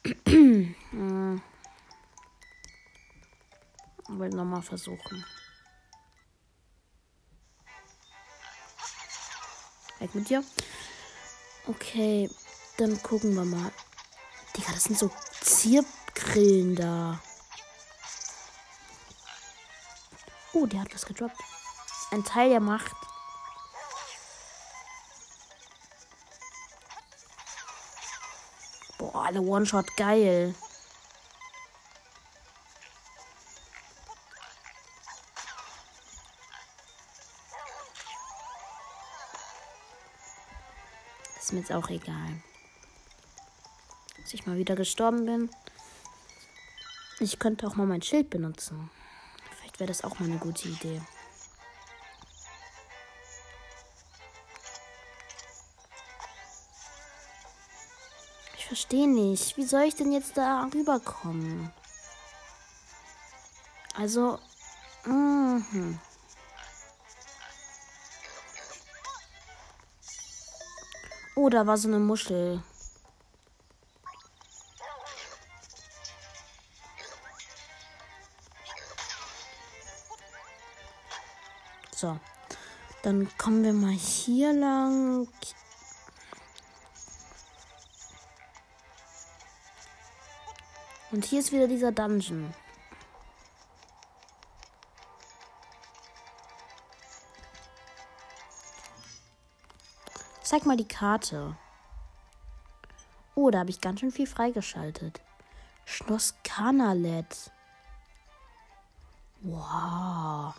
hm. 0.26 1.42
Will 4.08 4.28
nochmal 4.30 4.62
versuchen. 4.62 5.24
Weg 9.98 10.14
mit 10.14 10.30
dir. 10.30 10.42
Okay, 11.66 12.30
dann 12.78 13.02
gucken 13.02 13.34
wir 13.34 13.44
mal. 13.44 13.70
Digga, 14.56 14.72
das 14.72 14.84
sind 14.84 14.98
so 14.98 15.10
Ziergrillen 15.42 16.76
da. 16.76 17.20
Oh, 20.54 20.64
der 20.64 20.80
hat 20.80 20.94
was 20.94 21.04
gedroppt. 21.04 21.36
Ein 22.10 22.24
Teil 22.24 22.48
der 22.48 22.60
Macht. 22.60 22.96
Alle 29.34 29.42
One-Shot 29.42 29.96
geil. 29.96 30.54
Ist 41.38 41.52
mir 41.52 41.58
jetzt 41.58 41.72
auch 41.72 41.88
egal. 41.90 42.42
Dass 44.20 44.32
ich 44.32 44.46
mal 44.46 44.56
wieder 44.56 44.76
gestorben 44.76 45.26
bin. 45.26 45.50
Ich 47.20 47.38
könnte 47.38 47.66
auch 47.66 47.74
mal 47.76 47.86
mein 47.86 48.02
Schild 48.02 48.30
benutzen. 48.30 48.90
Vielleicht 49.56 49.80
wäre 49.80 49.88
das 49.88 50.04
auch 50.04 50.18
mal 50.18 50.26
eine 50.26 50.38
gute 50.38 50.68
Idee. 50.68 51.00
Verstehe 58.74 59.06
nicht. 59.06 59.56
Wie 59.56 59.64
soll 59.64 59.82
ich 59.82 59.94
denn 59.94 60.10
jetzt 60.10 60.36
da 60.36 60.68
rüberkommen? 60.74 61.72
Also, 63.96 64.40
mh. 65.04 65.62
Oh, 71.36 71.48
da 71.48 71.64
war 71.68 71.76
so 71.76 71.86
eine 71.86 72.00
Muschel. 72.00 72.64
So. 81.94 82.18
Dann 83.04 83.30
kommen 83.38 83.62
wir 83.62 83.72
mal 83.72 83.92
hier 83.92 84.52
lang. 84.52 85.28
Und 91.14 91.24
hier 91.24 91.38
ist 91.38 91.52
wieder 91.52 91.68
dieser 91.68 91.92
Dungeon. 91.92 92.52
Zeig 100.42 100.66
mal 100.66 100.76
die 100.76 100.88
Karte. 100.88 101.56
Oh, 103.36 103.48
da 103.50 103.60
habe 103.60 103.70
ich 103.70 103.80
ganz 103.80 104.00
schön 104.00 104.10
viel 104.10 104.26
freigeschaltet. 104.26 105.20
Schloss 105.84 106.34
Kanalet. 106.42 107.52
Wow. 109.42 110.52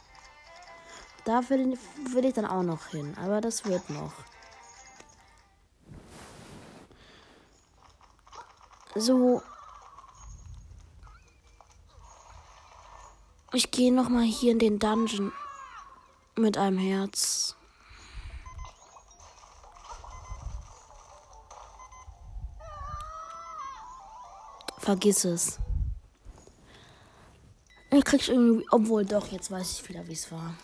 Da 1.25 1.49
will, 1.49 1.77
will 2.13 2.23
ich 2.23 2.33
dann 2.33 2.45
auch 2.45 2.63
noch 2.63 2.85
hin. 2.87 3.13
Aber 3.21 3.41
das 3.41 3.65
wird 3.65 3.89
noch. 3.89 4.13
So. 8.95 9.43
Ich 13.55 13.71
gehe 13.71 13.93
noch 13.93 14.09
mal 14.09 14.25
hier 14.25 14.51
in 14.51 14.59
den 14.59 14.79
Dungeon 14.79 15.31
mit 16.35 16.57
einem 16.57 16.77
Herz. 16.77 17.55
Vergiss 24.77 25.23
es. 25.23 25.57
Ich 27.91 28.03
krieg's 28.03 28.27
irgendwie, 28.27 28.67
obwohl 28.71 29.05
doch, 29.05 29.31
jetzt 29.31 29.49
weiß 29.49 29.79
ich 29.79 29.87
wieder, 29.87 30.05
wie 30.05 30.11
es 30.11 30.29
war. 30.33 30.55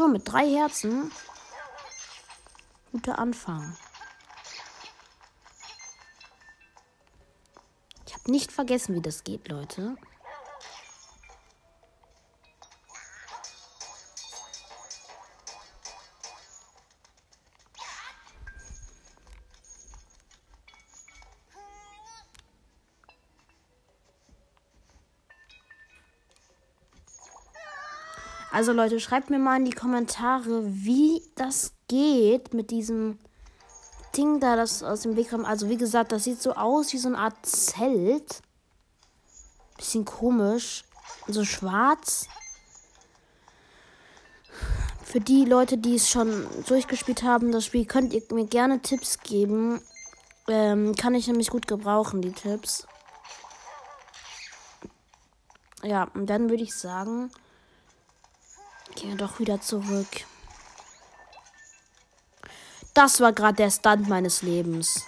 So, 0.00 0.08
mit 0.08 0.32
drei 0.32 0.48
Herzen. 0.48 1.12
Guter 2.90 3.18
Anfang. 3.18 3.76
Ich 8.06 8.14
habe 8.14 8.30
nicht 8.30 8.50
vergessen, 8.50 8.94
wie 8.94 9.02
das 9.02 9.24
geht, 9.24 9.48
Leute. 9.48 9.98
Also 28.60 28.72
Leute, 28.72 29.00
schreibt 29.00 29.30
mir 29.30 29.38
mal 29.38 29.56
in 29.56 29.64
die 29.64 29.72
Kommentare, 29.72 30.62
wie 30.66 31.22
das 31.34 31.72
geht 31.88 32.52
mit 32.52 32.70
diesem 32.70 33.18
Ding 34.14 34.38
da, 34.38 34.54
das 34.54 34.82
aus 34.82 35.00
dem 35.00 35.16
Weg 35.16 35.30
kommt. 35.30 35.46
Also 35.46 35.70
wie 35.70 35.78
gesagt, 35.78 36.12
das 36.12 36.24
sieht 36.24 36.42
so 36.42 36.52
aus 36.52 36.92
wie 36.92 36.98
so 36.98 37.08
eine 37.08 37.16
Art 37.16 37.46
Zelt. 37.46 38.42
Bisschen 39.78 40.04
komisch. 40.04 40.84
So 41.26 41.46
schwarz. 41.46 42.28
Für 45.04 45.20
die 45.20 45.46
Leute, 45.46 45.78
die 45.78 45.94
es 45.94 46.10
schon 46.10 46.46
durchgespielt 46.66 47.22
haben, 47.22 47.52
das 47.52 47.64
Spiel, 47.64 47.86
könnt 47.86 48.12
ihr 48.12 48.22
mir 48.30 48.44
gerne 48.44 48.82
Tipps 48.82 49.20
geben. 49.20 49.80
Ähm, 50.48 50.94
kann 50.96 51.14
ich 51.14 51.26
nämlich 51.26 51.48
gut 51.48 51.66
gebrauchen, 51.66 52.20
die 52.20 52.32
Tipps. 52.32 52.86
Ja, 55.82 56.08
und 56.12 56.26
dann 56.26 56.50
würde 56.50 56.64
ich 56.64 56.74
sagen, 56.74 57.30
Gehen 58.94 59.10
wir 59.10 59.16
doch 59.16 59.38
wieder 59.38 59.60
zurück. 59.60 60.24
Das 62.94 63.20
war 63.20 63.32
gerade 63.32 63.56
der 63.56 63.70
Stunt 63.70 64.08
meines 64.08 64.42
Lebens. 64.42 65.06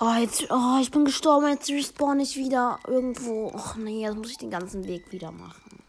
Oh, 0.00 0.14
jetzt, 0.14 0.50
oh, 0.50 0.78
ich 0.80 0.90
bin 0.90 1.04
gestorben. 1.04 1.46
Jetzt 1.48 1.70
respawn 1.70 2.18
ich 2.18 2.36
wieder 2.36 2.80
irgendwo. 2.88 3.52
Och 3.54 3.76
nee, 3.76 4.02
jetzt 4.02 4.16
muss 4.16 4.30
ich 4.30 4.38
den 4.38 4.50
ganzen 4.50 4.84
Weg 4.84 5.12
wieder 5.12 5.30
machen. 5.30 5.84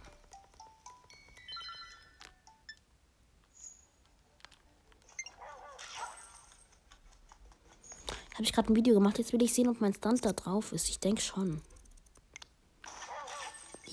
Habe 8.34 8.44
ich 8.44 8.54
gerade 8.54 8.72
ein 8.72 8.76
Video 8.76 8.94
gemacht. 8.94 9.18
Jetzt 9.18 9.34
will 9.34 9.42
ich 9.42 9.54
sehen, 9.54 9.68
ob 9.68 9.82
mein 9.82 9.94
Stunt 9.96 10.24
da 10.26 10.34
drauf 10.34 10.74
ist. 10.74 10.90
Ich 10.90 11.00
denke 11.00 11.22
schon. 11.22 11.62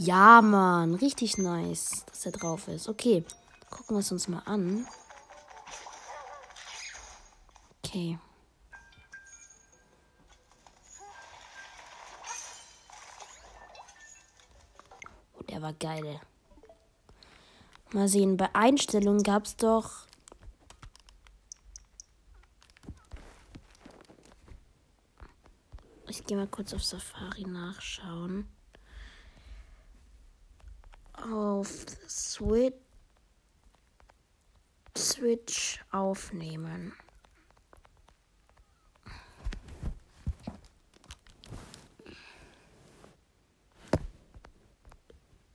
Ja, 0.03 0.41
Mann. 0.41 0.95
Richtig 0.95 1.37
nice, 1.37 2.07
dass 2.07 2.25
er 2.25 2.33
drauf 2.33 2.69
ist. 2.69 2.89
Okay. 2.89 3.23
Gucken 3.69 3.97
wir 3.97 4.01
es 4.01 4.11
uns 4.11 4.29
mal 4.29 4.43
an. 4.47 4.87
Okay. 7.85 8.19
Oh, 15.39 15.43
der 15.51 15.61
war 15.61 15.75
geil. 15.75 16.19
Mal 17.93 18.09
sehen, 18.09 18.39
bei 18.39 18.55
Einstellungen 18.55 19.23
gab 19.23 19.45
es 19.45 19.57
doch. 19.57 20.07
Ich 26.09 26.25
gehe 26.25 26.39
mal 26.39 26.47
kurz 26.47 26.73
auf 26.73 26.83
Safari 26.83 27.45
nachschauen 27.45 28.49
auf 31.23 31.87
Switch, 32.09 32.75
Switch 34.97 35.81
aufnehmen. 35.91 36.93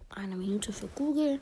Eine 0.09 0.35
Minute 0.35 0.71
für 0.71 0.87
Google. 0.87 1.39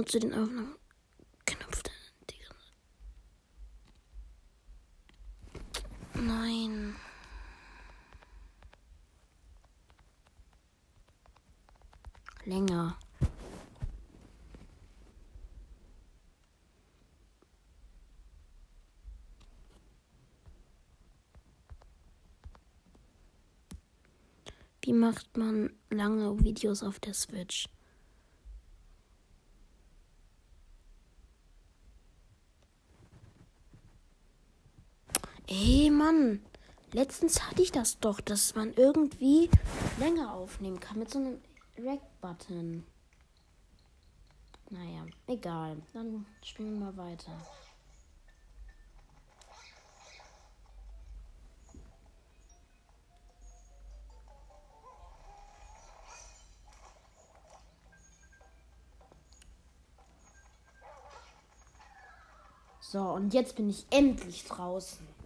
Nutze 0.00 0.18
den 0.18 0.32
Aufnahmeknopf. 0.32 1.82
Nein. 6.14 6.96
Länger. 12.46 12.98
Wie 24.82 24.94
macht 24.94 25.36
man 25.36 25.74
lange 25.90 26.42
Videos 26.42 26.82
auf 26.82 26.98
der 27.00 27.12
Switch? 27.12 27.68
Mann. 36.10 36.40
Letztens 36.92 37.46
hatte 37.46 37.62
ich 37.62 37.70
das 37.70 38.00
doch, 38.00 38.20
dass 38.20 38.56
man 38.56 38.74
irgendwie 38.74 39.48
länger 39.98 40.34
aufnehmen 40.34 40.80
kann 40.80 40.98
mit 40.98 41.08
so 41.08 41.20
einem 41.20 41.40
Rack-Button. 41.78 42.84
Naja, 44.70 45.06
egal. 45.28 45.76
Dann 45.92 46.26
spielen 46.42 46.80
wir 46.80 46.86
mal 46.86 46.96
weiter. 46.96 47.32
So, 62.80 63.00
und 63.00 63.32
jetzt 63.32 63.54
bin 63.54 63.70
ich 63.70 63.86
endlich 63.90 64.44
draußen. 64.46 65.19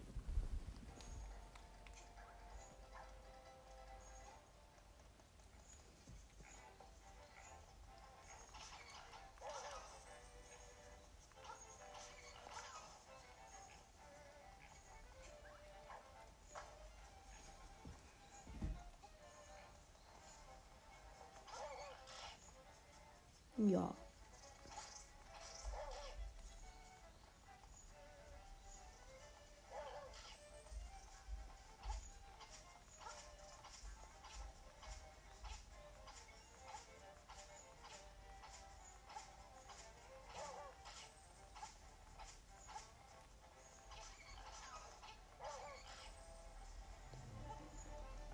Ja. 23.71 23.95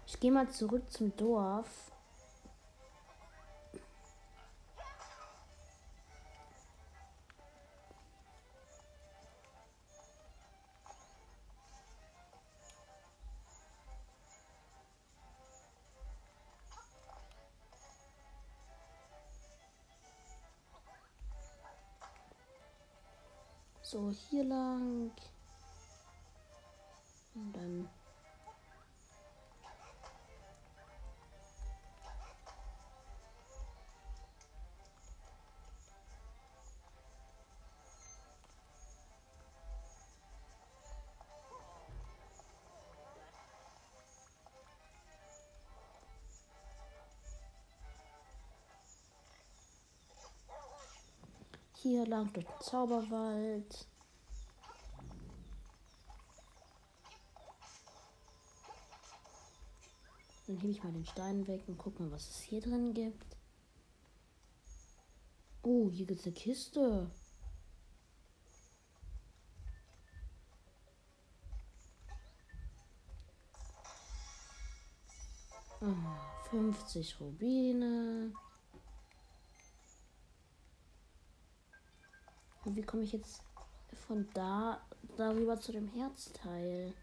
Ich 0.06 0.18
gehe 0.18 0.32
mal 0.32 0.50
zurück 0.50 0.82
zum 0.90 1.16
Dorf. 1.16 1.92
So, 23.90 24.12
hier 24.12 24.44
lang. 24.44 25.10
Hier 51.82 52.06
lang 52.06 52.30
durch 52.34 52.44
den 52.44 52.60
Zauberwald. 52.60 53.88
Dann 60.46 60.58
hebe 60.58 60.72
ich 60.72 60.84
mal 60.84 60.92
den 60.92 61.06
Stein 61.06 61.46
weg 61.46 61.62
und 61.68 61.78
gucke 61.78 62.02
mal, 62.02 62.10
was 62.10 62.28
es 62.28 62.40
hier 62.40 62.60
drin 62.60 62.92
gibt. 62.92 63.34
Oh, 65.62 65.88
hier 65.90 66.04
gibt 66.04 66.20
es 66.20 66.26
eine 66.26 66.34
Kiste. 66.34 67.10
Oh, 75.80 76.50
50 76.50 77.20
Rubine. 77.20 78.34
Und 82.70 82.76
wie 82.76 82.82
komme 82.82 83.02
ich 83.02 83.10
jetzt 83.10 83.42
von 84.06 84.28
da 84.32 84.80
darüber 85.16 85.58
zu 85.58 85.72
dem 85.72 85.88
Herzteil? 85.88 86.94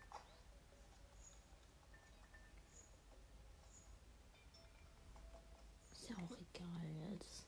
Ist 5.92 6.10
ja 6.10 6.16
auch 6.16 6.38
egal 6.56 7.12
jetzt. 7.12 7.46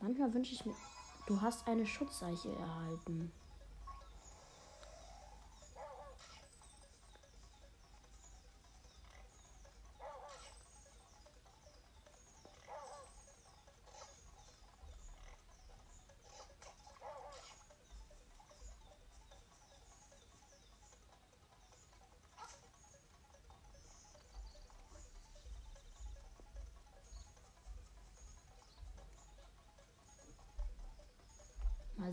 Manchmal 0.00 0.32
wünsche 0.32 0.52
ich 0.52 0.64
mir, 0.64 0.76
du 1.26 1.40
hast 1.40 1.66
eine 1.66 1.84
Schutzeiche 1.84 2.54
erhalten. 2.54 3.32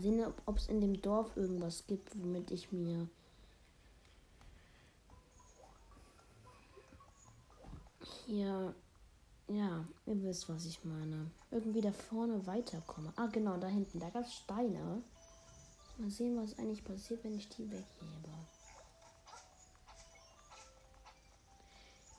Sehen, 0.02 0.24
ob 0.46 0.56
es 0.58 0.68
in 0.68 0.80
dem 0.80 1.00
Dorf 1.00 1.36
irgendwas 1.36 1.86
gibt, 1.86 2.18
womit 2.20 2.50
ich 2.50 2.72
mir 2.72 3.08
hier, 8.26 8.74
ja, 9.48 9.84
ihr 10.06 10.22
wisst, 10.22 10.48
was 10.48 10.64
ich 10.64 10.84
meine. 10.84 11.30
Irgendwie 11.50 11.80
da 11.80 11.92
vorne 11.92 12.46
weiterkomme. 12.46 13.12
Ah, 13.16 13.26
genau, 13.26 13.56
da 13.58 13.68
hinten, 13.68 14.00
da 14.00 14.10
gab 14.10 14.24
es 14.24 14.34
Steine. 14.34 15.02
Mal 15.98 16.10
sehen, 16.10 16.36
was 16.36 16.58
eigentlich 16.58 16.84
passiert, 16.84 17.22
wenn 17.24 17.36
ich 17.36 17.48
die 17.50 17.70
weghebe. 17.70 18.32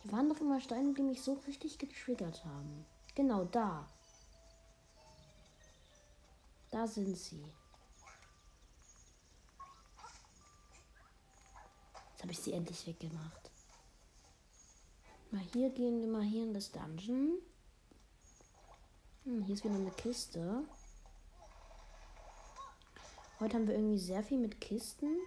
Hier 0.03 0.11
waren 0.11 0.29
doch 0.29 0.39
immer 0.39 0.59
Steine, 0.59 0.93
die 0.93 1.01
mich 1.01 1.21
so 1.21 1.33
richtig 1.47 1.79
getriggert 1.79 2.45
haben. 2.45 2.85
Genau 3.15 3.45
da. 3.45 3.87
Da 6.69 6.87
sind 6.87 7.17
sie. 7.17 7.43
Habe 12.23 12.31
ich 12.31 12.39
sie 12.39 12.53
endlich 12.53 12.87
weggemacht. 12.87 13.51
Mal 15.31 15.43
hier 15.51 15.69
gehen 15.71 15.99
wir 15.99 16.07
mal 16.07 16.23
hier 16.23 16.43
in 16.43 16.53
das 16.53 16.71
Dungeon. 16.71 17.37
Hm, 19.25 19.43
hier 19.43 19.55
ist 19.55 19.65
wieder 19.65 19.75
eine 19.75 19.91
Kiste. 19.91 20.63
Heute 23.41 23.57
haben 23.57 23.67
wir 23.67 23.75
irgendwie 23.75 23.99
sehr 23.99 24.23
viel 24.23 24.37
mit 24.37 24.61
Kisten. 24.61 25.17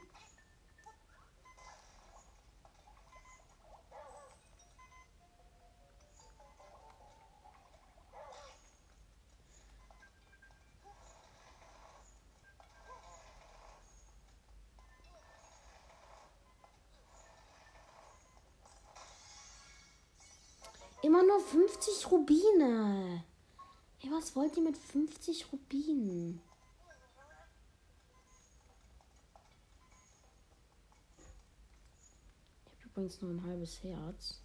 Nur 21.37 21.45
50 21.45 22.11
Rubine. 22.11 23.25
Hey, 23.99 24.11
was 24.11 24.35
wollt 24.37 24.57
ihr 24.57 24.63
mit 24.63 24.77
50 24.77 25.53
Rubinen? 25.53 26.41
Ich 32.73 32.81
habe 32.81 32.91
übrigens 32.91 33.21
nur 33.21 33.33
ein 33.33 33.45
halbes 33.45 33.83
Herz. 33.83 34.41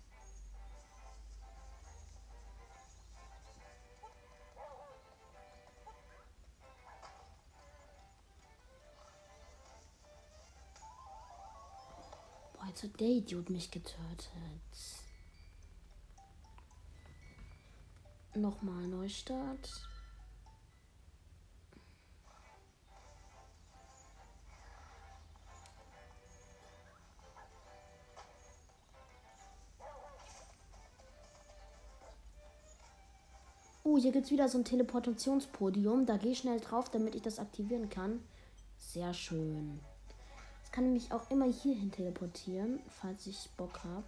Boah, 12.53 12.67
jetzt 12.67 12.83
hat 12.83 12.99
der 12.99 13.07
Idiot 13.07 13.49
mich 13.49 13.71
getötet. 13.71 14.27
Nochmal 18.33 18.87
Neustart. 18.87 19.69
Oh, 33.83 33.97
hier 33.97 34.13
gibt 34.13 34.27
es 34.27 34.31
wieder 34.31 34.47
so 34.47 34.57
ein 34.57 34.63
Teleportationspodium. 34.63 36.05
Da 36.05 36.15
gehe 36.15 36.31
ich 36.31 36.37
schnell 36.37 36.61
drauf, 36.61 36.89
damit 36.89 37.15
ich 37.15 37.21
das 37.23 37.39
aktivieren 37.39 37.89
kann. 37.89 38.23
Sehr 38.77 39.13
schön. 39.13 39.81
Das 40.61 40.71
kann 40.71 40.85
nämlich 40.85 41.11
auch 41.11 41.29
immer 41.29 41.51
hierhin 41.51 41.91
teleportieren, 41.91 42.79
falls 42.87 43.27
ich 43.27 43.49
Bock 43.57 43.83
habe. 43.83 44.05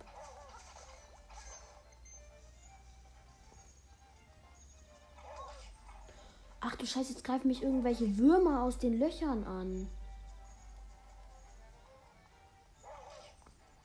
Ach 6.73 6.77
du 6.77 6.87
Scheiße, 6.87 7.13
jetzt 7.13 7.23
greifen 7.23 7.49
mich 7.49 7.61
irgendwelche 7.61 8.17
Würmer 8.17 8.63
aus 8.63 8.79
den 8.79 8.97
Löchern 8.97 9.43
an. 9.43 9.87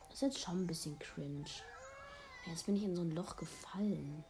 Das 0.09 0.15
ist 0.15 0.21
jetzt 0.23 0.39
schon 0.39 0.63
ein 0.63 0.67
bisschen 0.67 0.99
cringe. 0.99 1.45
Jetzt 2.47 2.65
bin 2.65 2.77
ich 2.77 2.85
in 2.85 2.97
so 2.97 3.03
ein 3.03 3.11
Loch 3.11 3.37
gefallen. 3.37 4.25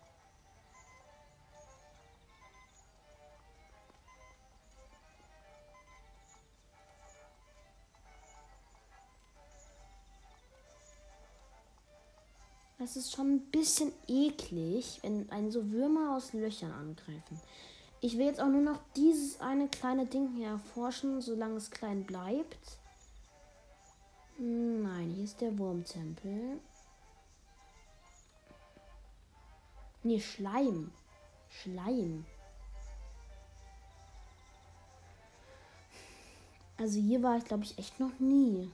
Das 12.80 12.96
ist 12.96 13.12
schon 13.12 13.34
ein 13.34 13.50
bisschen 13.52 13.92
eklig, 14.08 14.98
wenn 15.02 15.30
einen 15.30 15.52
so 15.52 15.70
Würmer 15.70 16.16
aus 16.16 16.32
Löchern 16.32 16.72
angreifen. 16.72 17.40
Ich 18.00 18.16
will 18.16 18.26
jetzt 18.26 18.40
auch 18.40 18.46
nur 18.46 18.60
noch 18.60 18.78
dieses 18.94 19.40
eine 19.40 19.68
kleine 19.68 20.06
Ding 20.06 20.28
hier 20.36 20.50
erforschen, 20.50 21.20
solange 21.20 21.56
es 21.56 21.70
klein 21.70 22.04
bleibt. 22.04 22.78
Nein, 24.38 25.10
hier 25.16 25.24
ist 25.24 25.40
der 25.40 25.58
Wurmtempel. 25.58 26.60
Nee, 30.04 30.20
Schleim. 30.20 30.92
Schleim. 31.50 32.24
Also 36.76 37.00
hier 37.00 37.20
war 37.24 37.36
ich, 37.36 37.44
glaube 37.44 37.64
ich, 37.64 37.76
echt 37.78 37.98
noch 37.98 38.16
nie. 38.20 38.70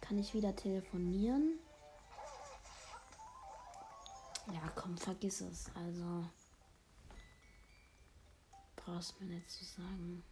Kann 0.00 0.20
ich 0.20 0.32
wieder 0.32 0.54
telefonieren? 0.54 1.58
Komm, 4.86 4.96
vergiss 4.98 5.40
es. 5.40 5.66
Also. 5.74 6.28
Brauchst 8.76 9.20
mir 9.20 9.26
nicht 9.26 9.50
zu 9.50 9.64
sagen. 9.64 10.22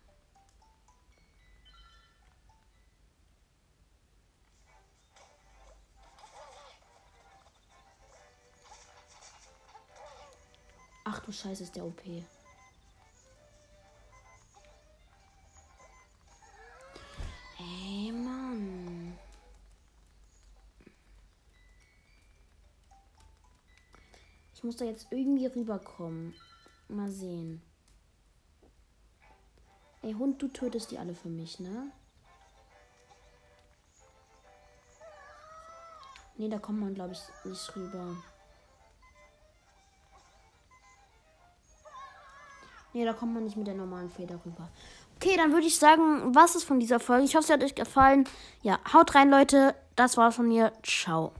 Ach 11.06 11.20
du 11.20 11.32
Scheiße, 11.32 11.64
ist 11.64 11.76
der 11.76 11.84
OP. 11.84 12.00
Muss 24.64 24.76
da 24.76 24.86
jetzt 24.86 25.08
irgendwie 25.10 25.44
rüberkommen. 25.44 26.34
Mal 26.88 27.10
sehen. 27.10 27.60
Ey, 30.00 30.14
Hund, 30.14 30.40
du 30.40 30.48
tötest 30.48 30.90
die 30.90 30.98
alle 30.98 31.14
für 31.14 31.28
mich, 31.28 31.60
ne? 31.60 31.92
Ne, 36.38 36.48
da 36.48 36.58
kommt 36.58 36.80
man, 36.80 36.94
glaube 36.94 37.12
ich, 37.12 37.20
nicht 37.44 37.76
rüber. 37.76 38.16
Ne, 42.94 43.04
da 43.04 43.12
kommt 43.12 43.34
man 43.34 43.44
nicht 43.44 43.58
mit 43.58 43.66
der 43.66 43.74
normalen 43.74 44.10
Feder 44.10 44.40
rüber. 44.46 44.70
Okay, 45.16 45.36
dann 45.36 45.52
würde 45.52 45.66
ich 45.66 45.78
sagen, 45.78 46.34
was 46.34 46.56
ist 46.56 46.64
von 46.64 46.80
dieser 46.80 47.00
Folge? 47.00 47.24
Ich 47.24 47.36
hoffe, 47.36 47.44
es 47.44 47.50
hat 47.50 47.62
euch 47.62 47.74
gefallen. 47.74 48.26
Ja, 48.62 48.78
haut 48.94 49.14
rein, 49.14 49.28
Leute. 49.28 49.74
Das 49.94 50.16
war's 50.16 50.36
von 50.36 50.48
mir. 50.48 50.72
Ciao. 50.82 51.34